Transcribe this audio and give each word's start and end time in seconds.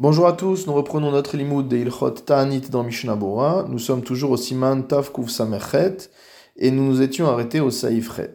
Bonjour 0.00 0.26
à 0.26 0.32
tous, 0.32 0.66
nous 0.66 0.72
reprenons 0.72 1.12
notre 1.12 1.36
limoud 1.36 1.68
de 1.68 1.76
Ilchot 1.76 2.10
Ta'anit 2.10 2.62
dans 2.70 2.82
Mishnah 2.82 3.14
Bora. 3.14 3.64
Nous 3.68 3.78
sommes 3.78 4.02
toujours 4.02 4.32
au 4.32 4.36
Siman 4.36 4.86
Tav 4.88 5.12
Kuf 5.12 5.30
Samerchet 5.30 5.96
et 6.56 6.72
nous 6.72 6.84
nous 6.84 7.00
étions 7.00 7.28
arrêtés 7.28 7.60
au 7.60 7.70
Saïfret. 7.70 8.34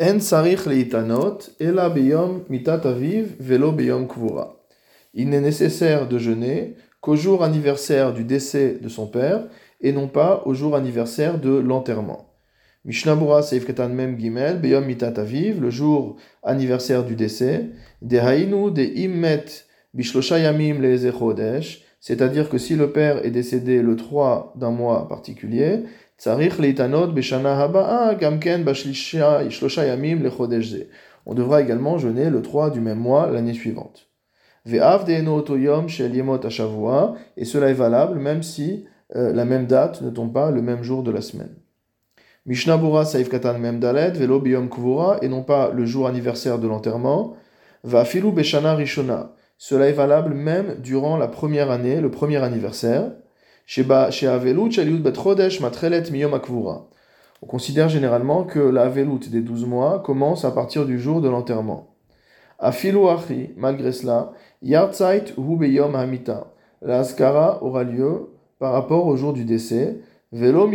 En 0.00 0.20
sarich 0.20 0.66
leitanot, 0.66 1.38
ela 1.58 1.88
beyom 1.90 2.44
mitat 2.48 2.80
aviv, 2.84 3.34
velo 3.40 3.72
beyom 3.72 4.06
kvura. 4.06 4.56
Il 5.14 5.30
n'est 5.30 5.40
nécessaire 5.40 6.06
de 6.06 6.18
jeûner 6.18 6.76
qu'au 7.00 7.16
jour 7.16 7.42
anniversaire 7.42 8.12
du 8.12 8.22
décès 8.22 8.78
de 8.80 8.88
son 8.88 9.08
père 9.08 9.48
et 9.80 9.92
non 9.92 10.06
pas 10.06 10.42
au 10.46 10.54
jour 10.54 10.76
anniversaire 10.76 11.40
de 11.40 11.50
l'enterrement. 11.50 12.32
Mishnah 12.84 13.16
Bora 13.16 13.40
Mem 13.88 14.18
Gimel, 14.18 14.60
beyom 14.60 14.84
mitat 14.84 15.14
aviv, 15.16 15.60
le 15.60 15.70
jour 15.70 16.16
anniversaire 16.44 17.04
du 17.04 17.16
décès, 17.16 17.70
de 18.00 18.18
hainu 18.18 18.70
de 18.70 18.82
immet 18.82 19.44
c'est-à-dire 22.00 22.48
que 22.48 22.58
si 22.58 22.76
le 22.76 22.92
père 22.92 23.24
est 23.24 23.30
décédé 23.30 23.82
le 23.82 23.96
3 23.96 24.54
d'un 24.56 24.70
mois 24.70 25.08
particulier, 25.08 25.84
on 31.26 31.34
devra 31.34 31.60
également 31.60 31.98
jeûner 31.98 32.30
le 32.30 32.42
3 32.42 32.70
du 32.70 32.80
même 32.80 32.98
mois 32.98 33.30
l'année 33.30 33.54
suivante. 33.54 34.08
Et 34.66 34.78
cela 37.44 37.68
est 37.68 37.74
valable 37.74 38.18
même 38.18 38.42
si 38.42 38.84
euh, 39.16 39.32
la 39.32 39.44
même 39.44 39.66
date 39.66 40.02
ne 40.02 40.10
tombe 40.10 40.32
pas 40.32 40.50
le 40.50 40.60
même 40.60 40.82
jour 40.82 41.02
de 41.02 41.10
la 41.10 41.20
semaine. 41.20 41.54
Mishnah 42.46 43.04
Saif 43.04 43.28
Katan 43.28 43.58
Mem 43.58 43.80
Velo 43.80 44.40
Biyom 44.40 44.68
Kvura, 44.68 45.18
et 45.22 45.28
non 45.28 45.42
pas 45.42 45.70
le 45.70 45.84
jour 45.84 46.06
anniversaire 46.06 46.58
de 46.58 46.66
l'enterrement. 46.66 47.36
Va 47.84 48.04
Filu 48.04 48.32
Beshana 48.32 48.74
Rishona. 48.74 49.34
Cela 49.60 49.88
est 49.88 49.92
valable 49.92 50.34
même 50.34 50.76
durant 50.78 51.16
la 51.16 51.26
première 51.26 51.72
année, 51.72 52.00
le 52.00 52.12
premier 52.12 52.36
anniversaire. 52.36 53.10
On 57.42 57.46
considère 57.46 57.88
généralement 57.88 58.44
que 58.44 58.60
la 58.60 58.82
Avelut 58.82 59.28
des 59.28 59.40
12 59.40 59.66
mois 59.66 59.98
commence 59.98 60.44
à 60.44 60.52
partir 60.52 60.86
du 60.86 61.00
jour 61.00 61.20
de 61.20 61.28
l'enterrement. 61.28 61.88
Achi, 62.60 62.92
malgré 63.56 63.90
cela, 63.90 64.30
Yartzeit 64.62 65.34
hu 65.36 65.56
beyom 65.56 65.96
hamita. 65.96 66.52
La 66.80 67.00
askara 67.00 67.62
aura 67.62 67.82
lieu 67.82 68.30
par 68.60 68.72
rapport 68.72 69.06
au 69.06 69.16
jour 69.16 69.32
du 69.32 69.44
décès. 69.44 69.98
Velo 70.30 70.70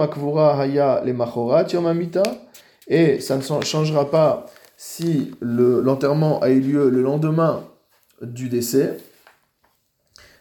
akvura 0.00 0.60
haya 0.60 1.02
le 1.04 1.14
yom 1.72 1.86
hamita. 1.86 2.24
Et 2.88 3.20
ça 3.20 3.36
ne 3.36 3.42
changera 3.62 4.10
pas 4.10 4.46
si 4.82 5.32
l'enterrement 5.42 6.40
a 6.40 6.48
eu 6.48 6.60
lieu 6.60 6.88
le 6.88 7.02
lendemain 7.02 7.64
du 8.22 8.48
décès, 8.48 8.96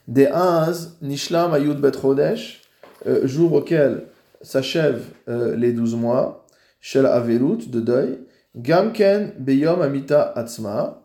des 0.07 0.27
Az 0.27 0.95
Nishlam 1.01 1.53
Ayud 1.53 1.81
Bet 1.81 1.91
euh, 3.05 3.27
jour 3.27 3.51
auquel 3.51 4.05
s'achèvent 4.41 5.03
euh, 5.27 5.57
les 5.57 5.73
douze 5.73 5.95
mois, 5.95 6.47
Shel 6.79 7.05
Avelut, 7.05 7.69
de 7.69 7.81
deuil, 7.81 8.17
Gamken 8.55 9.33
Beyom 9.39 9.81
Amita 9.81 10.31
Atzma. 10.37 11.03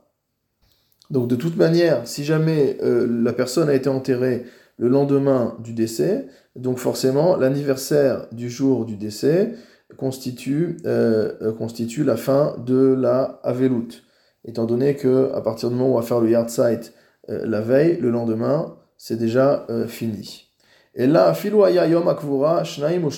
Donc 1.10 1.26
de 1.26 1.34
toute 1.34 1.56
manière, 1.56 2.06
si 2.06 2.22
jamais 2.22 2.78
euh, 2.84 3.04
la 3.10 3.32
personne 3.32 3.68
a 3.68 3.74
été 3.74 3.88
enterrée 3.88 4.44
le 4.78 4.86
lendemain 4.86 5.56
du 5.58 5.72
décès, 5.72 6.28
donc 6.54 6.78
forcément 6.78 7.36
l'anniversaire 7.36 8.28
du 8.30 8.48
jour 8.48 8.84
du 8.84 8.94
décès 8.94 9.54
constitue, 9.96 10.76
euh, 10.86 11.32
euh, 11.42 11.52
constitue 11.52 12.04
la 12.04 12.16
fin 12.16 12.56
de 12.64 12.94
la 12.94 13.40
Avelut. 13.42 14.02
Étant 14.44 14.64
donné 14.64 14.96
que 14.96 15.32
à 15.34 15.40
partir 15.40 15.70
du 15.70 15.76
moment 15.76 15.90
où 15.90 15.94
on 15.94 16.00
va 16.00 16.06
faire 16.06 16.20
le 16.20 16.30
yard 16.30 16.50
site 16.50 16.92
euh, 17.30 17.42
la 17.44 17.60
veille, 17.60 17.98
le 18.00 18.10
lendemain, 18.10 18.76
c'est 18.96 19.16
déjà 19.16 19.66
fini. 19.88 20.50
Et 20.94 21.06
là, 21.06 21.34
yom 21.44 22.08
akvura, 22.08 22.62
shnaim. 22.64 23.08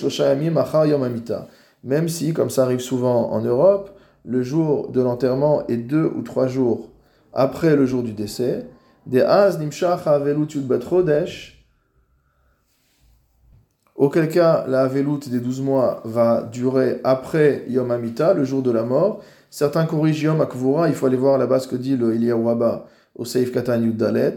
Même 1.83 2.09
si, 2.09 2.33
comme 2.33 2.49
ça 2.49 2.63
arrive 2.63 2.79
souvent 2.79 3.31
en 3.31 3.41
Europe, 3.41 3.91
le 4.25 4.41
jour 4.41 4.89
de 4.89 5.01
l'enterrement 5.01 5.65
est 5.67 5.77
deux 5.77 6.05
ou 6.05 6.21
trois 6.23 6.47
jours 6.47 6.89
après 7.33 7.75
le 7.75 7.85
jour 7.85 8.03
du 8.03 8.13
décès, 8.13 8.65
des 9.05 9.21
az 9.21 9.59
nimshach 9.59 10.07
avelut 10.07 10.47
yud 10.55 10.67
Auquel 13.97 14.29
cas, 14.29 14.63
la 14.67 14.87
veloute 14.87 15.27
des 15.27 15.39
12 15.39 15.61
mois 15.61 16.01
va 16.05 16.43
durer 16.43 17.01
après 17.03 17.63
Yom 17.67 17.89
Amita, 17.89 18.35
le 18.35 18.45
jour 18.45 18.61
de 18.61 18.69
la 18.69 18.83
mort. 18.83 19.23
Certains 19.49 19.87
corrigent 19.87 20.23
Yom 20.25 20.39
Akvura, 20.39 20.87
il 20.87 20.93
faut 20.93 21.07
aller 21.07 21.17
voir 21.17 21.39
là-bas 21.39 21.59
ce 21.59 21.67
que 21.67 21.75
dit 21.75 21.97
le 21.97 22.33
Waba 22.33 22.85
au 23.15 23.25
Seif 23.25 23.51
Katan 23.51 23.81
Yuddalet. 23.81 24.35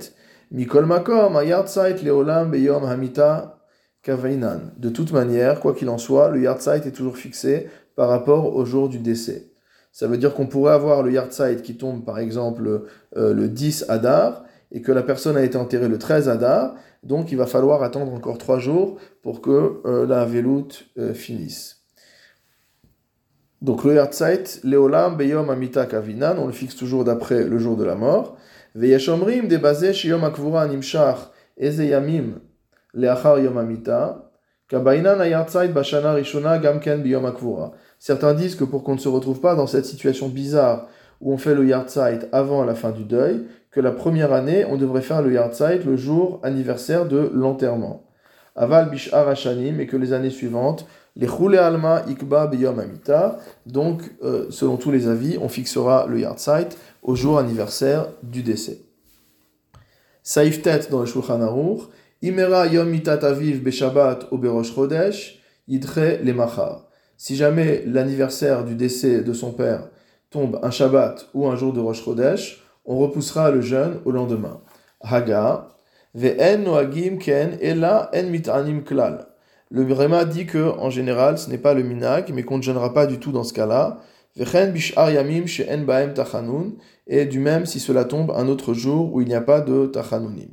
Mikol 0.51 0.87
Makom, 0.87 1.37
Ayartzait 1.37 1.97
Leolam 2.03 2.51
Beyom 2.51 2.87
Hamita 2.87 3.59
Kavainan. 4.03 4.73
De 4.79 4.89
toute 4.89 5.13
manière, 5.13 5.61
quoi 5.61 5.75
qu'il 5.75 5.91
en 5.91 5.99
soit, 5.99 6.31
le 6.31 6.41
Yartzeit 6.41 6.87
est 6.87 6.93
toujours 6.93 7.19
fixé 7.19 7.69
par 7.97 8.09
rapport 8.09 8.57
au 8.57 8.65
jour 8.65 8.89
du 8.89 8.99
décès. 8.99 9.51
Ça 9.93 10.07
veut 10.07 10.17
dire 10.17 10.33
qu'on 10.33 10.47
pourrait 10.47 10.73
avoir 10.73 11.03
le 11.03 11.13
Yartzeit 11.13 11.61
qui 11.63 11.77
tombe 11.77 12.03
par 12.03 12.19
exemple 12.19 12.85
euh, 13.17 13.35
le 13.35 13.49
10 13.49 13.87
Adar 13.91 14.45
et 14.73 14.83
que 14.83 14.93
la 14.93 15.03
personne 15.03 15.37
a 15.37 15.43
été 15.43 15.57
enterrée 15.57 15.89
le 15.89 15.99
13 15.99 16.29
Adar, 16.29 16.75
donc 17.03 17.33
il 17.33 17.39
va 17.39 17.47
falloir 17.47 17.83
attendre 17.83 18.13
encore 18.13 18.39
trois 18.39 18.59
jours 18.59 18.99
pour 19.23 19.41
que 19.41 19.81
euh, 19.85 20.07
la 20.07 20.25
veloute 20.25 20.87
euh, 20.99 21.15
finisse. 21.15 21.81
Donc 23.63 23.85
le 23.85 23.95
Yartzeit, 23.95 24.61
Leolam 24.65 25.17
Beyom 25.17 25.51
Amita 25.51 25.85
Kavinan, 25.87 26.37
on 26.39 26.47
le 26.47 26.53
fixe 26.53 26.77
toujours 26.77 27.05
d'après 27.05 27.45
le 27.45 27.59
jour 27.59 27.77
de 27.77 27.85
la 27.85 27.95
mort. 27.95 28.37
Veyeshomrim 28.75 29.49
debazé 29.49 29.93
Shiyom 29.93 30.25
Akvura 30.25 30.67
Nimshach 30.67 31.31
Eze 31.59 31.81
Yamim 31.81 32.41
Leachar 32.95 33.39
Yom 33.41 33.59
Amita. 33.59 34.31
Kabainan 34.69 35.21
Ayartzeit 35.21 35.69
Bashana 35.69 36.15
Rishona 36.15 36.59
Gamken 36.59 37.03
Biyom 37.03 37.27
Akvura. 37.27 37.73
Certains 37.99 38.33
disent 38.33 38.55
que 38.55 38.65
pour 38.65 38.83
qu'on 38.83 38.95
ne 38.95 39.01
se 39.01 39.09
retrouve 39.09 39.41
pas 39.41 39.55
dans 39.55 39.67
cette 39.67 39.85
situation 39.85 40.29
bizarre 40.29 40.87
où 41.21 41.33
on 41.33 41.37
fait 41.37 41.55
le 41.55 41.67
Yartzeit 41.67 42.21
avant 42.33 42.65
la 42.65 42.75
fin 42.75 42.93
du 42.93 43.05
deuil, 43.05 43.45
que 43.71 43.81
la 43.81 43.93
première 43.93 44.33
année, 44.33 44.65
on 44.65 44.77
devrait 44.77 45.03
faire 45.03 45.23
le 45.23 45.33
Yartzeit 45.33 45.85
le 45.85 45.97
jour 45.97 46.41
anniversaire 46.43 47.07
de 47.07 47.31
l'enterrement. 47.33 48.05
Aval 48.57 48.91
Bishar 48.91 49.29
Hashanim, 49.29 49.81
et 49.81 49.87
que 49.87 49.97
les 49.97 50.13
années 50.13 50.31
suivantes, 50.31 50.87
les 51.17 51.29
Chule 51.29 51.57
Alma 51.57 52.03
Ikba 52.09 52.47
Biyom 52.49 52.79
Amita, 52.79 53.39
donc 53.67 54.03
euh, 54.23 54.47
selon 54.51 54.77
tous 54.77 54.91
les 54.91 55.09
avis, 55.09 55.39
on 55.41 55.49
fixera 55.49 56.07
le 56.09 56.21
Yartzeit 56.21 56.69
au 57.03 57.15
jour 57.15 57.39
anniversaire 57.39 58.09
du 58.23 58.43
décès. 58.43 58.81
Saif 60.23 60.63
Tet 60.63 60.89
dans 60.91 61.01
le 61.01 61.07
Shulchan 61.07 61.41
Aruch, 61.41 61.83
Imera 62.23 62.67
Yom 62.67 62.89
Mitat 62.89 63.25
Aviv 63.27 63.63
Beshabbat 63.63 64.29
ou 64.31 64.39
Berosh 64.39 64.75
Chodesh, 64.75 65.41
Yidre 65.67 66.19
le 66.23 66.33
Machar. 66.33 66.87
Si 67.17 67.37
jamais 67.37 67.83
l'anniversaire 67.87 68.65
du 68.65 68.75
décès 68.75 69.23
de 69.23 69.33
son 69.33 69.53
père 69.53 69.89
tombe 70.31 70.59
un 70.63 70.71
Shabbat 70.71 71.29
ou 71.35 71.49
un 71.49 71.57
jour 71.57 71.73
de 71.73 71.81
Rosh 71.81 72.05
Chodesh, 72.05 72.63
on 72.91 72.99
repoussera 72.99 73.53
le 73.53 73.61
jeûne 73.61 74.01
au 74.05 74.11
lendemain. 74.11 74.61
Haga, 75.01 75.69
ve'en 76.13 76.59
noagim 76.59 77.19
ken 77.19 77.57
ela 77.63 78.11
en 78.13 78.25
mitanim 78.25 78.83
klal. 78.83 79.29
Le 79.71 79.85
Brema 79.85 80.25
dit 80.25 80.45
que, 80.45 80.77
en 80.77 80.91
général, 80.91 81.39
ce 81.39 81.49
n'est 81.49 81.59
pas 81.59 81.73
le 81.73 81.85
minag, 81.85 82.33
mais 82.35 82.43
qu'on 82.43 82.59
ne 82.59 82.63
jeûnera 82.63 82.93
pas 82.93 83.07
du 83.07 83.21
tout 83.21 83.31
dans 83.31 83.45
ce 83.45 83.53
cas-là. 83.53 83.99
Vechen 84.37 84.73
bishar 84.73 85.09
yamim 85.13 85.47
she'en 85.47 85.85
baem 85.85 86.15
tachanun. 86.15 86.73
Et 87.07 87.27
du 87.27 87.39
même 87.39 87.65
si 87.65 87.79
cela 87.79 88.05
tombe 88.05 88.33
un 88.37 88.49
autre 88.49 88.75
jour 88.75 89.15
où 89.15 89.21
il 89.21 89.29
n'y 89.29 89.35
a 89.35 89.41
pas 89.41 89.61
de 89.61 89.87
tachanunim. 89.87 90.51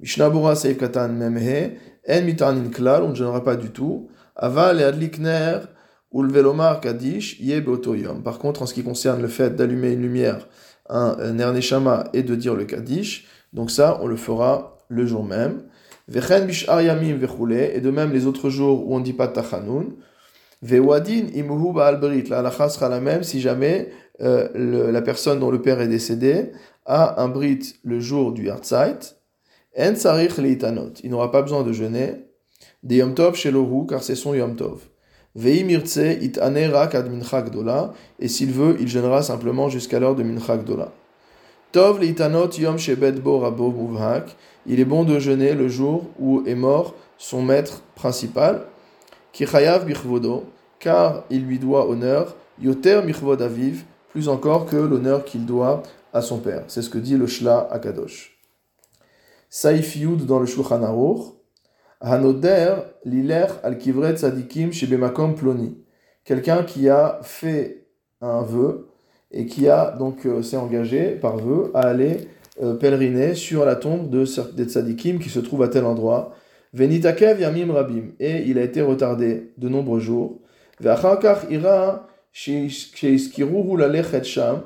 Mishnabura 0.00 0.56
seif 0.56 0.76
katan 0.76 1.10
memhe, 1.10 1.78
en 2.08 2.22
mitanim 2.22 2.70
klal, 2.70 3.04
on 3.04 3.10
ne 3.10 3.14
jeûnera 3.14 3.44
pas 3.44 3.54
du 3.54 3.70
tout. 3.70 4.08
Aval 4.34 4.80
et 4.80 4.82
adlikner, 4.82 5.58
ulvelomar 6.12 6.80
kadish, 6.80 7.38
ye 7.38 7.62
Par 8.24 8.40
contre, 8.40 8.62
en 8.62 8.66
ce 8.66 8.74
qui 8.74 8.82
concerne 8.82 9.22
le 9.22 9.28
fait 9.28 9.54
d'allumer 9.54 9.92
une 9.92 10.02
lumière 10.02 10.48
un 10.88 11.32
Nerneshama 11.32 12.04
et 12.12 12.22
de 12.22 12.34
dire 12.34 12.54
le 12.54 12.64
Kaddish. 12.64 13.26
Donc 13.52 13.70
ça, 13.70 13.98
on 14.02 14.06
le 14.06 14.16
fera 14.16 14.78
le 14.88 15.06
jour 15.06 15.24
même. 15.24 15.62
Vechen 16.08 16.46
bishar 16.46 16.82
yamim 16.82 17.18
et 17.18 17.80
de 17.80 17.90
même 17.90 18.12
les 18.12 18.26
autres 18.26 18.50
jours 18.50 18.86
où 18.86 18.94
on 18.94 18.98
ne 18.98 19.04
dit 19.04 19.14
pas 19.14 19.28
tachanun. 19.28 19.86
Vewadin 20.62 21.26
imuhu 21.34 21.74
la 21.74 22.38
halakha 22.38 22.68
sera 22.68 22.88
la 22.88 23.00
même 23.00 23.22
si 23.22 23.40
jamais 23.40 23.90
euh, 24.22 24.90
la 24.90 25.02
personne 25.02 25.40
dont 25.40 25.50
le 25.50 25.60
père 25.60 25.80
est 25.80 25.88
décédé 25.88 26.52
a 26.86 27.22
un 27.22 27.28
brit 27.28 27.76
le 27.84 28.00
jour 28.00 28.32
du 28.32 28.46
Yartzeit. 28.46 29.16
En 29.76 29.96
sarich 29.96 30.36
leitanot, 30.38 30.92
il 31.02 31.10
n'aura 31.10 31.30
pas 31.30 31.42
besoin 31.42 31.62
de 31.62 31.72
jeûner. 31.72 32.26
De 32.82 32.96
yom 32.96 33.14
tov 33.14 33.34
shelohu, 33.34 33.86
car 33.86 34.02
c'est 34.02 34.14
son 34.14 34.34
yom 34.34 34.56
tov. 34.56 34.80
It 35.36 36.40
et 38.20 38.28
s'il 38.28 38.52
veut, 38.52 38.76
il 38.80 38.88
gênera 38.88 39.22
simplement 39.22 39.68
jusqu'à 39.68 39.98
l'heure 39.98 40.14
de 40.14 40.22
mincha 40.22 40.56
gdola. 40.56 40.92
Tov 41.72 42.00
leitanot 42.00 42.50
yom 42.58 42.78
shebet 42.78 43.12
bo 43.12 43.40
rabo 43.40 43.74
il 44.66 44.80
est 44.80 44.84
bon 44.84 45.04
de 45.04 45.18
jeûner 45.18 45.54
le 45.54 45.68
jour 45.68 46.04
où 46.20 46.42
est 46.46 46.54
mort 46.54 46.94
son 47.18 47.42
maître 47.42 47.82
principal, 47.94 48.66
chayav 49.32 49.84
bichvodo, 49.84 50.44
car 50.78 51.24
il 51.30 51.44
lui 51.44 51.58
doit 51.58 51.88
honneur, 51.88 52.36
yoter 52.60 53.02
michvod 53.04 53.42
plus 54.10 54.28
encore 54.28 54.66
que 54.66 54.76
l'honneur 54.76 55.24
qu'il 55.24 55.44
doit 55.44 55.82
à 56.12 56.22
son 56.22 56.38
père. 56.38 56.62
C'est 56.68 56.82
ce 56.82 56.90
que 56.90 56.98
dit 56.98 57.16
le 57.16 57.26
Shla 57.26 57.68
Akadosh. 57.72 58.38
Saif 59.50 59.96
Yud 59.96 60.26
dans 60.26 60.38
le 60.38 60.46
Shulchan 60.46 60.82
Aruch, 60.82 61.34
Hanoder 62.04 62.74
liler 63.04 63.46
al 63.62 63.78
kivret 63.78 64.16
tzadikim 64.18 64.72
shebemakom 64.72 65.34
ploni. 65.34 65.78
Quelqu'un 66.24 66.62
qui 66.62 66.88
a 66.88 67.20
fait 67.22 67.86
un 68.20 68.42
vœu 68.42 68.90
et 69.30 69.46
qui 69.46 69.68
a 69.68 69.90
donc 69.98 70.26
euh, 70.26 70.42
s'est 70.42 70.56
engagé 70.56 71.12
par 71.12 71.38
vœu 71.38 71.70
à 71.74 71.80
aller 71.80 72.28
euh, 72.62 72.74
pèleriner 72.74 73.34
sur 73.34 73.64
la 73.64 73.76
tombe 73.76 74.10
de 74.10 74.24
des 74.52 74.64
tzadikim 74.64 75.18
qui 75.18 75.30
se 75.30 75.40
trouve 75.40 75.62
à 75.62 75.68
tel 75.68 75.84
endroit. 75.86 76.34
Venitakev 76.74 77.40
yamim 77.40 77.72
rabim 77.72 78.12
et 78.20 78.42
il 78.42 78.58
a 78.58 78.62
été 78.62 78.82
retardé 78.82 79.52
de 79.56 79.68
nombreux 79.68 80.00
jours. 80.00 80.40
Ve'achakach 80.80 81.46
ira 81.50 82.06
lalechet 83.78 84.24
sham 84.24 84.62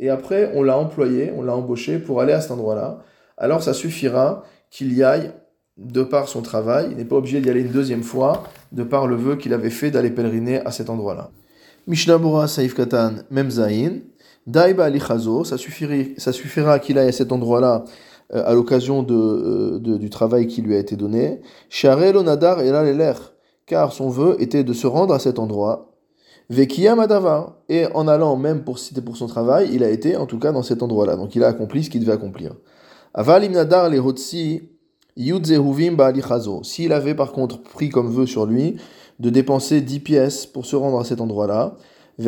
et 0.00 0.08
après, 0.08 0.50
on 0.54 0.62
l'a 0.62 0.78
employé, 0.78 1.30
on 1.36 1.42
l'a 1.42 1.54
embauché 1.54 1.98
pour 1.98 2.22
aller 2.22 2.32
à 2.32 2.40
cet 2.40 2.52
endroit-là. 2.52 3.02
Alors 3.36 3.62
ça 3.62 3.74
suffira 3.74 4.44
qu'il 4.70 4.94
y 4.94 5.02
aille 5.02 5.32
de 5.78 6.02
par 6.02 6.28
son 6.28 6.42
travail. 6.42 6.88
Il 6.90 6.96
n'est 6.96 7.04
pas 7.04 7.16
obligé 7.16 7.40
d'y 7.40 7.48
aller 7.48 7.60
une 7.60 7.72
deuxième 7.72 8.02
fois, 8.02 8.44
de 8.72 8.82
par 8.82 9.06
le 9.06 9.16
vœu 9.16 9.36
qu'il 9.36 9.54
avait 9.54 9.70
fait 9.70 9.90
d'aller 9.90 10.10
pèleriner 10.10 10.60
à 10.66 10.72
cet 10.72 10.90
endroit-là. 10.90 11.30
Mishnabura 11.86 12.48
Saif 12.48 12.74
Katan 12.74 13.12
Memzain. 13.30 14.00
Daiba 14.46 14.84
Ali 14.84 14.98
ça 14.98 15.18
ça 15.46 16.32
suffira 16.32 16.78
qu'il 16.78 16.98
aille 16.98 17.08
à 17.08 17.12
cet 17.12 17.32
endroit-là 17.32 17.84
euh, 18.34 18.42
à 18.46 18.54
l'occasion 18.54 19.06
euh, 19.10 19.78
de, 19.78 19.98
du 19.98 20.10
travail 20.10 20.46
qui 20.46 20.62
lui 20.62 20.74
a 20.74 20.78
été 20.78 20.96
donné. 20.96 21.40
Sharelo 21.68 22.22
Nadar 22.22 22.60
et 22.62 22.72
car 23.66 23.92
son 23.92 24.08
vœu 24.08 24.36
était 24.38 24.64
de 24.64 24.72
se 24.72 24.86
rendre 24.86 25.12
à 25.12 25.18
cet 25.18 25.38
endroit 25.38 25.92
Vekia 26.50 26.94
Madava. 26.94 27.58
Et 27.68 27.86
en 27.94 28.08
allant, 28.08 28.36
même 28.36 28.64
pour 28.64 28.78
citer 28.78 29.02
pour 29.02 29.16
son 29.16 29.26
travail, 29.26 29.68
il 29.72 29.84
a 29.84 29.90
été 29.90 30.16
en 30.16 30.26
tout 30.26 30.38
cas 30.38 30.52
dans 30.52 30.62
cet 30.62 30.82
endroit-là. 30.82 31.16
Donc 31.16 31.34
il 31.34 31.44
a 31.44 31.48
accompli 31.48 31.84
ce 31.84 31.90
qu'il 31.90 32.00
devait 32.00 32.12
accomplir. 32.12 32.54
Aval 33.14 33.44
imnadar 33.44 33.90
le 33.90 33.98
hotsi 33.98 34.62
S'il 36.62 36.92
avait 36.92 37.14
par 37.14 37.32
contre 37.32 37.60
pris 37.60 37.88
comme 37.88 38.08
vœu 38.08 38.26
sur 38.26 38.46
lui 38.46 38.76
de 39.18 39.30
dépenser 39.30 39.80
10 39.80 40.00
pièces 40.00 40.46
pour 40.46 40.64
se 40.64 40.76
rendre 40.76 41.00
à 41.00 41.04
cet 41.04 41.20
endroit-là, 41.20 41.76
et 42.20 42.24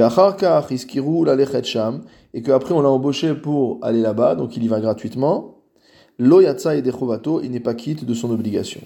qu'après 2.42 2.74
on 2.74 2.80
l'a 2.80 2.88
embauché 2.88 3.34
pour 3.34 3.78
aller 3.82 4.00
là-bas, 4.00 4.34
donc 4.34 4.56
il 4.56 4.64
y 4.64 4.68
va 4.68 4.80
gratuitement, 4.80 5.58
et 6.18 6.24
il 6.24 7.50
n'est 7.50 7.60
pas 7.60 7.74
quitte 7.74 8.04
de 8.04 8.14
son 8.14 8.30
obligation. 8.30 8.80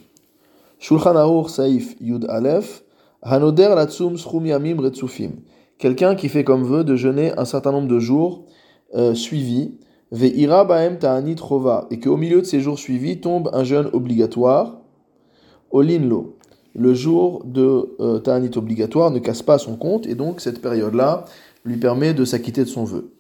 Quelqu'un 5.79 6.15
qui 6.15 6.29
fait 6.29 6.45
comme 6.45 6.63
vœu 6.63 6.85
de 6.85 6.97
jeûner 6.97 7.33
un 7.39 7.45
certain 7.45 7.73
nombre 7.73 7.89
de 7.89 7.99
jours 7.99 8.45
euh, 8.95 9.15
suivis. 9.15 9.79
Ve'ira 10.15 10.65
baem 10.65 10.97
ta'anit 10.97 11.41
rova. 11.41 11.89
Et 11.91 11.99
qu'au 11.99 12.17
milieu 12.17 12.41
de 12.41 12.47
ces 12.47 12.61
jours 12.61 12.79
suivis 12.79 13.21
tombe 13.21 13.51
un 13.53 13.65
jeûne 13.65 13.91
obligatoire. 13.93 14.79
Olinlo. 15.73 16.37
Le 16.77 16.95
jour 16.95 17.43
de 17.45 17.97
euh, 17.99 18.21
ta'anit 18.21 18.57
obligatoire 18.57 19.11
ne 19.11 19.19
casse 19.19 19.43
pas 19.43 19.59
son 19.59 19.75
compte 19.75 20.07
et 20.07 20.15
donc 20.15 20.41
cette 20.41 20.63
période-là 20.63 21.25
lui 21.65 21.79
permet 21.79 22.15
de 22.15 22.25
s'acquitter 22.25 22.63
de 22.63 22.69
son 22.69 22.85
vœu. 22.85 23.11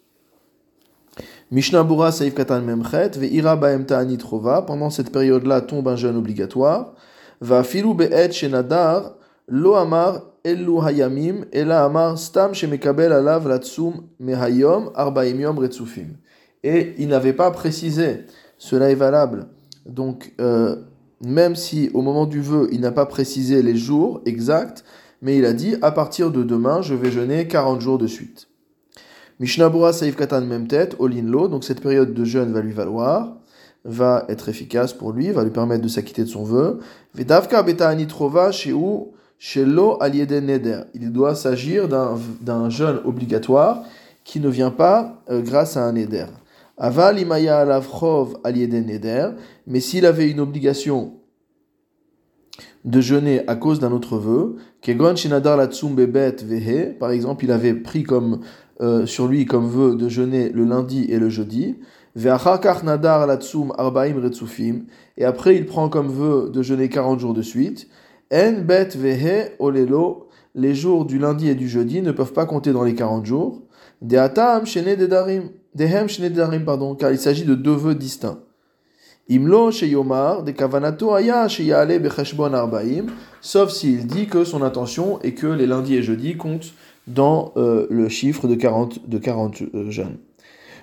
Mishnah 1.51 1.83
Bura 1.83 2.13
Saif 2.13 2.33
Katan 2.33 2.63
Memchet, 2.63 3.19
Ve'ira 3.19 3.57
Baem 3.57 3.87
Ta'anit 3.87 4.23
Rova, 4.23 4.63
pendant 4.63 4.91
cette 4.91 5.11
période-là 5.11 5.63
tombe 5.63 5.89
un 5.89 5.97
jeûne 5.97 6.17
obligatoire. 6.17 6.95
Va 7.41 7.65
Filu 7.65 7.95
Be'et 7.95 8.31
Shenadar, 8.31 9.15
Lo 9.49 9.75
amar 9.75 10.23
elu 10.45 10.81
hayamim, 10.81 11.45
ela 11.53 11.85
amar 11.85 12.17
stam 12.17 12.55
shemekabel 12.55 13.13
alav 13.13 13.47
latsum 13.47 14.05
mehayom 14.21 14.91
arbaim 14.95 15.41
yom 15.41 15.59
retsufim. 15.59 16.17
Et 16.65 16.95
il 16.99 17.09
n'avait 17.09 17.35
pas 17.35 17.53
précisé, 17.53 18.25
cela 18.59 18.91
est 18.91 18.97
valable. 18.97 19.47
Donc, 19.87 20.33
euh, 20.41 20.77
même 21.21 21.55
si 21.55 21.91
au 21.95 22.03
moment 22.03 22.27
du 22.27 22.41
vœu, 22.41 22.69
il 22.73 22.81
n'a 22.81 22.91
pas 22.91 23.07
précisé 23.07 23.63
les 23.63 23.77
jours 23.77 24.23
exacts, 24.27 24.85
mais 25.23 25.37
il 25.39 25.45
a 25.45 25.53
dit 25.53 25.77
à 25.83 25.93
partir 25.93 26.31
de 26.33 26.43
demain, 26.43 26.83
je 26.83 26.95
vais 26.95 27.11
jeûner 27.11 27.47
40 27.47 27.81
jours 27.81 27.99
de 27.99 28.07
suite. 28.07 28.49
Mishnabura 29.41 29.93
Saif 29.93 30.17
Katan 30.17 30.43
même 30.43 30.67
tête, 30.67 30.97
Olinlo, 30.99 31.49
donc 31.49 31.65
cette 31.65 31.81
période 31.81 32.15
de 32.15 32.25
jeûne 32.25 32.53
va 32.53 32.61
lui 32.61 32.73
valoir, 32.73 33.37
va 33.85 34.25
être 34.29 34.49
efficace 34.49 34.93
pour 34.93 35.13
lui, 35.13 35.31
va 35.31 35.45
lui 35.45 35.51
permettre 35.51 35.83
de 35.83 35.89
s'acquitter 35.89 36.23
de 36.23 36.29
son 36.29 36.45
vœu. 36.45 36.79
Vedavka 37.15 37.63
beta 37.63 37.89
anitrova 37.89 38.51
où 38.75 39.13
Shelo 39.39 39.99
neder. 40.01 40.83
Il 40.95 41.13
doit 41.13 41.35
s'agir 41.35 41.89
d'un 41.89 42.71
jeûne 42.71 43.01
obligatoire 43.05 43.83
qui 44.25 44.41
ne 44.41 44.49
vient 44.49 44.71
pas 44.71 45.21
euh, 45.29 45.43
grâce 45.43 45.77
à 45.77 45.85
un 45.85 45.93
neder. 45.93 46.27
Aval 46.77 47.19
alavchov 47.19 48.37
neder. 48.45 49.31
Mais 49.67 49.81
s'il 49.81 50.07
avait 50.07 50.31
une 50.31 50.41
obligation 50.41 51.15
de 52.85 53.01
jeûner 53.01 53.47
à 53.49 53.57
cause 53.57 53.81
d'un 53.81 53.93
autre 53.93 54.19
vœu, 54.19 54.57
kegon 54.83 55.15
latsum 55.57 55.95
bebet 55.95 56.37
vehe, 56.45 56.99
par 56.99 57.11
exemple, 57.11 57.45
il 57.45 57.53
avait 57.53 57.75
pris 57.75 58.03
comme 58.03 58.41
euh, 58.81 59.07
sur 59.07 59.29
lui 59.29 59.47
comme 59.47 59.69
vœu 59.69 59.97
de 59.97 60.09
jeûner 60.09 60.51
le 60.51 60.65
lundi 60.65 61.07
et 61.09 61.19
le 61.19 61.29
jeudi, 61.29 61.77
nadar 62.17 63.27
latsum 63.27 63.73
arbaim 63.79 64.21
retsufim, 64.21 64.87
et 65.17 65.25
après 65.25 65.57
il 65.57 65.65
prend 65.65 65.89
comme 65.89 66.09
vœu 66.09 66.51
de 66.53 66.63
jeûner 66.63 66.89
40 66.89 67.21
jours 67.21 67.35
de 67.35 67.43
suite, 67.43 67.89
en 68.33 68.63
bet 68.63 68.89
vehe 68.97 69.53
olelo, 69.59 70.29
les 70.55 70.75
jours 70.75 71.05
du 71.05 71.19
lundi 71.19 71.49
et 71.49 71.55
du 71.55 71.69
jeudi 71.69 72.03
ne 72.03 72.13
peuvent 72.13 72.33
pas 72.33 72.47
compter 72.47 72.73
dans 72.73 72.85
les 72.85 72.95
40 72.95 73.25
jours. 73.27 73.63
De 74.03 74.17
atam 74.17 74.67
shene 74.67 74.97
dedarim, 74.97 75.51
dehem 75.75 76.09
shene 76.09 76.31
dedarim, 76.31 76.65
pardon, 76.65 76.95
car 76.95 77.11
il 77.11 77.19
s'agit 77.19 77.45
de 77.45 77.55
deux 77.55 77.75
vœux 77.75 77.95
distincts. 77.95 78.39
Imlo 79.29 79.71
sheyomar 79.71 80.43
de 80.43 80.53
kavanato 80.53 81.15
aya 81.15 81.49
sheyale 81.49 81.99
becheshbon 81.99 82.53
arbaim, 82.53 83.07
sauf 83.41 83.71
s'il 83.71 84.07
dit 84.07 84.27
que 84.27 84.45
son 84.45 84.63
intention 84.63 85.19
est 85.23 85.33
que 85.33 85.47
les 85.47 85.67
lundis 85.67 85.97
et 85.97 86.03
jeudis 86.03 86.37
comptent 86.37 86.75
dans 87.07 87.53
euh, 87.57 87.87
le 87.91 88.09
chiffre 88.09 88.49
de 88.49 88.55
40, 88.55 89.09
de 89.09 89.19
40 89.19 89.63
euh, 89.63 89.91
jeunes. 89.91 90.19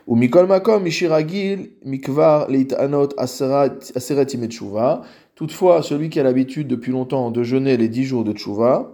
Ou 0.08 0.16
mikol 0.16 0.48
makom 0.48 0.82
mishiragil 0.82 1.70
mikvar 1.86 2.50
leitanot 2.50 3.14
aseret 3.18 4.34
imetshuva, 4.34 5.04
Toutefois, 5.42 5.82
celui 5.82 6.12
qui 6.12 6.20
a 6.20 6.24
l'habitude 6.24 6.68
depuis 6.68 6.92
longtemps 6.92 7.32
de 7.32 7.42
jeûner 7.42 7.76
les 7.76 7.90
dix 7.90 8.04
jours 8.04 8.24
de 8.24 8.32
tchouva, 8.32 8.92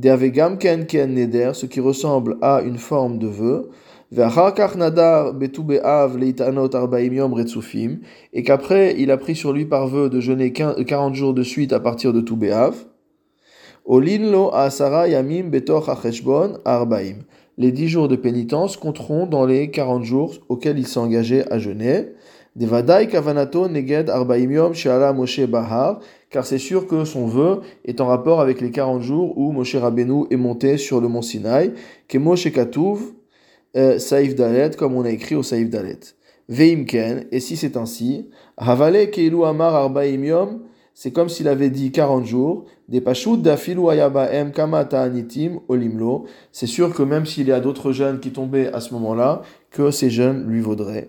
ken 0.00 0.86
ken 0.86 1.12
neder, 1.12 1.50
ce 1.52 1.66
qui 1.66 1.78
ressemble 1.78 2.38
à 2.40 2.62
une 2.62 2.78
forme 2.78 3.18
de 3.18 3.26
vœu, 3.26 3.70
et 4.12 4.16
qu'après 8.42 8.96
il 8.98 9.10
a 9.12 9.16
pris 9.16 9.36
sur 9.36 9.52
lui 9.52 9.66
par 9.66 9.86
vœu 9.86 10.10
de 10.10 10.18
jeûner 10.18 10.52
40 10.52 11.14
jours 11.14 11.32
de 11.32 11.44
suite 11.44 11.72
à 11.72 11.78
partir 11.78 12.12
de 12.12 12.20
yamim 15.06 15.50
arbaim. 16.64 17.14
Les 17.56 17.70
dix 17.70 17.88
jours 17.88 18.08
de 18.08 18.16
pénitence 18.16 18.76
compteront 18.76 19.26
dans 19.26 19.46
les 19.46 19.70
40 19.70 20.02
jours 20.02 20.34
auxquels 20.48 20.78
il 20.78 20.88
s'est 20.88 20.98
engagé 20.98 21.44
à 21.52 21.58
jeûner. 21.58 22.06
Devadai 22.56 23.06
kavanato 23.06 23.68
neged 23.68 24.10
bahar, 25.48 26.00
car 26.30 26.44
c'est 26.44 26.58
sûr 26.58 26.88
que 26.88 27.04
son 27.04 27.26
vœu 27.26 27.60
est 27.84 28.00
en 28.00 28.06
rapport 28.06 28.40
avec 28.40 28.60
les 28.60 28.72
40 28.72 29.02
jours 29.02 29.38
où 29.38 29.52
Moshe 29.52 29.76
Rabbeinu 29.76 30.24
est 30.32 30.36
monté 30.36 30.78
sur 30.78 31.00
le 31.00 31.06
mont 31.06 31.22
Sinaï, 31.22 31.74
Saïf 33.74 34.34
Dalet, 34.34 34.70
comme 34.76 34.94
on 34.94 35.04
a 35.04 35.10
écrit 35.10 35.34
au 35.34 35.42
Saïf 35.42 35.70
Dalet. 35.70 36.00
Veimken, 36.48 37.26
et 37.30 37.38
si 37.38 37.56
c'est 37.56 37.76
ainsi, 37.76 38.28
Havale 38.56 39.10
keilu 39.10 39.44
amar 39.44 39.90
c'est 40.92 41.12
comme 41.12 41.28
s'il 41.28 41.48
avait 41.48 41.70
dit 41.70 41.92
40 41.92 42.26
jours, 42.26 42.66
des 42.88 43.00
pashut 43.00 43.38
dafilu 43.38 43.88
ayabaem 43.88 44.52
kamata 44.52 45.00
anitim 45.00 45.60
olimlo, 45.68 46.26
c'est 46.52 46.66
sûr 46.66 46.92
que 46.92 47.02
même 47.02 47.24
s'il 47.24 47.46
y 47.46 47.52
a 47.52 47.60
d'autres 47.60 47.92
jeunes 47.92 48.20
qui 48.20 48.32
tombaient 48.32 48.72
à 48.72 48.80
ce 48.80 48.92
moment-là, 48.94 49.42
que 49.70 49.90
ces 49.92 50.10
jeunes 50.10 50.46
lui 50.46 50.60
vaudraient 50.60 51.08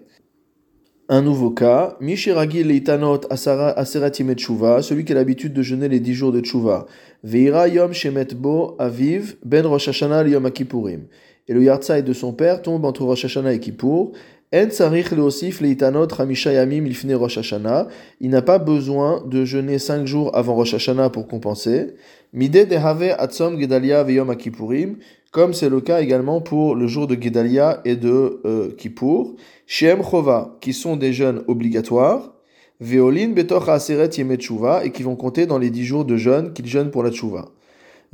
un 1.14 1.22
nouveau 1.22 1.50
cas, 1.50 1.98
Mishiragi 2.00 2.64
leitanot 2.64 3.20
aseratim 3.30 4.34
tshuva, 4.34 4.82
celui 4.82 5.04
qui 5.04 5.12
a 5.12 5.16
l'habitude 5.16 5.52
de 5.52 5.62
jeûner 5.62 5.90
les 5.90 6.00
dix 6.00 6.14
jours 6.14 6.32
de 6.32 6.40
tshuva. 6.40 6.86
Veira 7.22 7.68
yom 7.68 7.92
shemet 7.92 8.34
bo 8.34 8.78
aviv 8.80 9.36
ben 9.44 9.66
Rosh 9.66 9.90
Hashanah 9.90 10.26
yom 10.26 10.46
akipurim. 10.46 11.08
Et 11.48 11.54
le 11.54 11.64
yartzai 11.64 12.04
de 12.04 12.14
son 12.14 12.34
père 12.34 12.62
tombe 12.62 12.86
entre 12.86 13.04
Rosh 13.04 13.26
Hashanah 13.26 13.54
et 13.54 13.60
Kippour. 13.60 14.12
En 14.54 14.68
leosif 15.16 15.62
leitanot 15.62 16.08
hamisha 16.20 16.52
yamim 16.52 16.86
ilfne 16.86 17.14
Rosh 17.16 17.38
Hashanah. 17.38 17.88
Il 18.20 18.30
n'a 18.30 18.42
pas 18.42 18.60
besoin 18.60 19.24
de 19.26 19.46
jeûner 19.46 19.80
cinq 19.80 20.06
jours 20.06 20.36
avant 20.36 20.56
Rosh 20.56 20.74
Hashanah 20.74 21.10
pour 21.10 21.28
compenser. 21.28 21.96
Mide 22.34 22.68
dehave 22.68 23.16
atzom 23.18 23.60
gedalia 23.60 24.04
veyom 24.04 24.30
akipurim 24.30 24.98
comme 25.32 25.54
c'est 25.54 25.70
le 25.70 25.80
cas 25.80 26.02
également 26.02 26.42
pour 26.42 26.76
le 26.76 26.88
jour 26.88 27.08
de 27.08 27.16
Gedalia 27.20 27.82
et 27.86 27.96
de 27.96 28.42
euh, 28.46 28.72
Kippour, 28.78 29.36
Shem 29.66 30.04
Chova, 30.04 30.58
qui 30.60 30.74
sont 30.74 30.98
des 30.98 31.14
jeûnes 31.14 31.42
obligatoires, 31.48 32.34
Veolin 32.82 33.30
Betoch 33.30 33.70
Aseret 33.70 34.10
Yemet 34.18 34.40
et 34.84 34.92
qui 34.92 35.04
vont 35.04 35.16
compter 35.16 35.46
dans 35.46 35.58
les 35.58 35.70
dix 35.70 35.86
jours 35.86 36.04
de 36.04 36.18
jeûne 36.18 36.52
qu'ils 36.52 36.68
jeûnent 36.68 36.92
pour 36.92 37.04
la 37.04 37.12
Tshuva. 37.12 37.46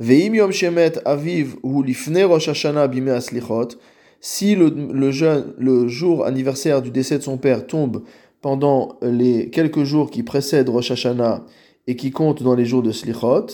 Veim 0.00 0.34
Yom 0.34 0.52
Shemet 0.52 0.92
Aviv 1.04 1.56
ou 1.64 1.82
Lifne 1.82 2.22
Rosh 2.22 2.48
Hashanah 2.48 2.86
Bime 2.86 3.18
Si 4.20 4.54
le, 4.54 4.68
le, 4.68 5.88
jour 5.88 6.24
anniversaire 6.24 6.82
du 6.82 6.92
décès 6.92 7.18
de 7.18 7.24
son 7.24 7.36
père 7.36 7.66
tombe 7.66 8.04
pendant 8.40 8.96
les 9.02 9.50
quelques 9.50 9.82
jours 9.82 10.10
qui 10.10 10.22
précèdent 10.22 10.68
Rosh 10.68 10.92
Hashanah 10.92 11.44
et 11.88 11.96
qui 11.96 12.12
comptent 12.12 12.44
dans 12.44 12.54
les 12.54 12.64
jours 12.64 12.84
de 12.84 12.92
Slichot, 12.92 13.46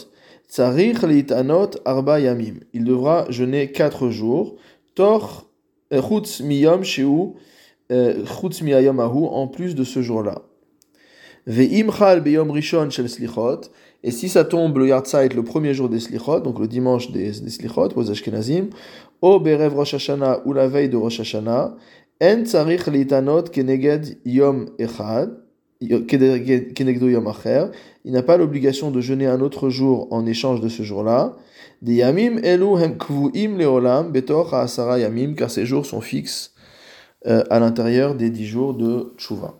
Tsarich 0.46 1.02
litanot 1.02 1.70
arba 1.86 2.20
yamim. 2.20 2.56
Il 2.74 2.84
devra 2.84 3.24
jeûner 3.30 3.72
quatre 3.72 4.10
jours. 4.10 4.56
Tor 4.94 5.46
euh, 5.92 6.02
chutz 6.02 6.40
miyom 6.40 6.84
sheu 6.84 7.08
euh, 7.90 8.24
chutz 8.26 8.60
miyayom 8.60 9.00
ahu 9.00 9.26
en 9.26 9.48
plus 9.48 9.74
de 9.74 9.84
ce 9.84 10.02
jour-là. 10.02 10.42
Ve'im 11.46 11.90
chal 11.90 12.20
beyom 12.20 12.50
rishon 12.50 12.90
shel 12.90 13.08
slichot. 13.08 13.62
Et 14.06 14.10
si 14.10 14.28
ça 14.28 14.44
tombe 14.44 14.76
le 14.76 14.88
Yartzeit 14.88 15.30
le 15.34 15.42
premier 15.42 15.72
jour 15.72 15.88
des 15.88 15.98
Slichot, 15.98 16.40
donc 16.40 16.58
le 16.60 16.68
dimanche 16.68 17.10
des, 17.10 17.30
des 17.40 17.50
Slichot, 17.50 17.88
aux 17.96 18.10
Ashkenazim, 18.10 18.68
au 19.22 19.40
Berev 19.40 19.74
Rosh 19.74 19.94
Hashanah 19.94 20.42
ou 20.44 20.52
la 20.52 20.68
veille 20.68 20.90
de 20.90 20.98
Rosh 20.98 21.20
Hashanah, 21.20 21.74
En 22.22 22.44
Tsarich 22.44 22.86
Litanot 22.86 23.44
Keneged 23.44 24.18
Yom 24.26 24.68
Echad, 24.78 25.30
Kenegdo 25.80 27.08
Yom 27.08 27.26
Acher, 27.26 27.66
il 28.04 28.12
n'a 28.12 28.22
pas 28.22 28.36
l'obligation 28.36 28.90
de 28.90 29.00
jeûner 29.00 29.26
un 29.26 29.40
autre 29.40 29.70
jour 29.70 30.06
en 30.10 30.26
échange 30.26 30.60
de 30.60 30.68
ce 30.68 30.82
jour-là. 30.82 31.36
Des 31.80 31.94
Yamim 31.94 32.38
Elu 32.44 32.78
Hem 32.82 32.98
Kvuim 32.98 33.56
Leolam 33.56 34.12
Betor 34.12 34.52
Asara 34.54 34.98
Yamim, 34.98 35.34
car 35.34 35.50
ces 35.50 35.64
jours 35.64 35.86
sont 35.86 36.02
fixes 36.02 36.52
euh, 37.26 37.42
à 37.48 37.58
l'intérieur 37.58 38.14
des 38.14 38.28
dix 38.28 38.46
jours 38.46 38.74
de 38.74 39.14
Tshuva. 39.16 39.54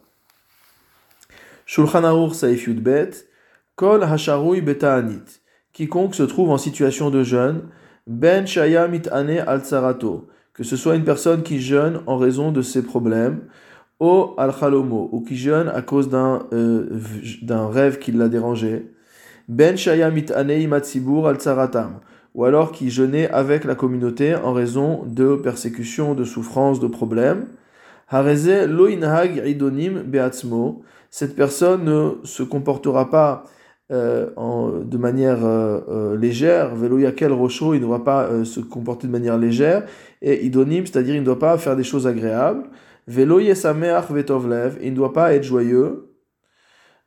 Shulchan 1.64 2.04
Aruch 2.04 2.34
Saif 2.34 2.66
Yudbet, 2.66 3.10
Kol 3.76 4.06
quiconque 5.72 6.14
se 6.14 6.22
trouve 6.22 6.50
en 6.50 6.58
situation 6.58 7.10
de 7.10 7.24
jeûne, 7.24 7.62
Ben 8.06 8.46
Shaya 8.46 8.86
Mitane 8.86 9.42
Al 9.46 9.62
que 10.52 10.62
ce 10.62 10.76
soit 10.76 10.94
une 10.94 11.04
personne 11.04 11.42
qui 11.42 11.60
jeûne 11.60 12.00
en 12.06 12.16
raison 12.16 12.52
de 12.52 12.62
ses 12.62 12.82
problèmes, 12.82 13.40
ou 13.98 14.34
Al 14.38 14.52
ou 14.76 15.24
qui 15.26 15.36
jeûne 15.36 15.68
à 15.68 15.82
cause 15.82 16.08
d'un 16.08 16.46
euh, 16.52 17.00
d'un 17.42 17.68
rêve 17.68 17.98
qui 17.98 18.12
l'a 18.12 18.28
dérangé, 18.28 18.92
Ben 19.48 19.76
Shaya 19.76 20.10
Mitane 20.10 20.50
Imatsibur 20.50 21.26
Al 21.26 21.38
ou 22.34 22.44
alors 22.44 22.72
qui 22.72 22.90
jeûnait 22.90 23.28
avec 23.30 23.64
la 23.64 23.74
communauté 23.74 24.34
en 24.36 24.52
raison 24.52 25.04
de 25.06 25.36
persécutions, 25.36 26.14
de 26.14 26.24
souffrances, 26.24 26.80
de 26.80 26.86
problèmes, 26.86 27.46
Hareze 28.08 28.68
Idonim 29.44 30.02
Beatzmo, 30.02 30.82
cette 31.10 31.34
personne 31.36 31.84
ne 31.84 32.10
se 32.24 32.42
comportera 32.42 33.10
pas 33.10 33.44
euh, 33.90 34.30
en, 34.36 34.70
de 34.70 34.96
manière 34.96 35.44
euh, 35.44 35.80
euh, 35.88 36.16
légère, 36.16 36.74
velo 36.74 36.98
yakel 36.98 37.32
rocho, 37.32 37.74
il 37.74 37.80
ne 37.80 37.84
doit 37.84 38.02
pas 38.02 38.44
se 38.44 38.60
comporter 38.60 39.06
de 39.06 39.12
manière 39.12 39.36
légère, 39.36 39.84
et 40.22 40.46
idonim, 40.46 40.86
c'est-à-dire 40.86 41.14
il 41.14 41.20
ne 41.20 41.26
doit 41.26 41.38
pas 41.38 41.58
faire 41.58 41.76
des 41.76 41.84
choses 41.84 42.06
agréables, 42.06 42.64
velo 43.06 43.38
vetovlev, 43.38 44.78
il 44.82 44.92
ne 44.92 44.96
doit 44.96 45.12
pas 45.12 45.34
être 45.34 45.44
joyeux, 45.44 46.10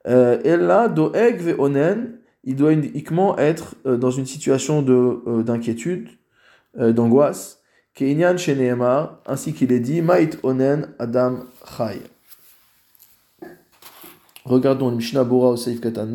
et 0.05 0.55
là, 0.55 0.87
doeg 0.87 1.41
veonen, 1.41 2.19
il 2.43 2.55
doit 2.55 2.71
uniquement 2.71 3.37
être 3.37 3.75
dans 3.83 4.11
une 4.11 4.25
situation 4.25 4.81
de, 4.81 5.41
d'inquiétude, 5.41 6.09
d'angoisse, 6.77 7.61
keinyan 7.95 8.37
sheneema, 8.37 9.21
ainsi 9.25 9.51
qu'il 9.53 9.73
est 9.73 9.79
dit, 9.79 10.01
mait 10.01 10.29
onen 10.43 10.93
adam 10.99 11.39
chai. 11.65 12.01
Regardons 14.45 14.91
le 14.91 14.95
Mishnah 14.95 15.25
Bora 15.25 15.49
au 15.49 15.57
Seif 15.57 15.81
Katan 15.81 16.07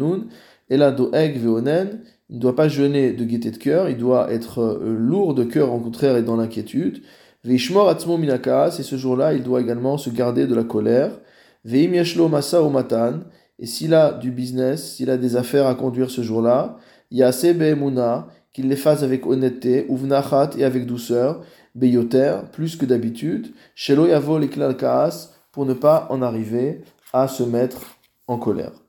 et 0.71 0.77
là, 0.77 0.91
veonen, 0.91 2.01
il 2.31 2.37
ne 2.37 2.41
doit 2.41 2.57
pas 2.57 2.69
jeûner 2.69 3.13
de 3.13 3.25
gaieté 3.25 3.51
de 3.51 3.59
cœur, 3.59 3.89
il 3.91 3.99
doit 3.99 4.33
être 4.33 4.61
euh, 4.61 4.97
lourd 4.97 5.35
de 5.35 5.45
cœur, 5.45 5.73
au 5.73 5.79
contraire, 5.79 6.17
et 6.17 6.23
dans 6.23 6.37
l'inquiétude. 6.37 7.03
Veishmor 7.45 7.89
atzmo 7.89 8.17
minakas, 8.17 8.77
et 8.79 8.83
ce 8.83 8.97
jour-là, 8.97 9.35
il 9.35 9.43
doit 9.43 9.61
également 9.61 9.99
se 9.99 10.11
garder 10.11 10.47
de 10.47 10.55
la 10.55 10.65
colère. 10.65 11.11
Veim 11.65 11.91
masa 12.31 12.63
matan, 12.69 13.21
et 13.59 13.67
s'il 13.67 13.95
a 13.95 14.13
du 14.13 14.31
business, 14.31 14.95
s'il 14.95 15.11
a 15.11 15.17
des 15.17 15.37
affaires 15.37 15.67
à 15.67 15.75
conduire 15.75 16.11
ce 16.11 16.23
jour-là, 16.23 16.79
yase 17.11 17.55
be'emuna, 17.55 18.29
qu'il 18.53 18.69
les 18.69 18.77
fasse 18.77 19.03
avec 19.03 19.27
honnêteté, 19.27 19.87
uvnachat 19.89 20.51
et 20.59 20.65
avec 20.65 20.87
douceur, 20.87 21.43
beyoter, 21.75 22.37
plus 22.53 22.77
que 22.77 22.87
d'habitude, 22.87 23.53
shelo 23.75 24.07
yavo 24.07 24.39
kaas, 24.79 25.31
pour 25.53 25.67
ne 25.67 25.75
pas 25.75 26.07
en 26.11 26.23
arriver 26.23 26.83
à 27.13 27.29
se 27.29 27.43
mettre 27.43 27.99
en 28.27 28.39
colère. 28.39 28.82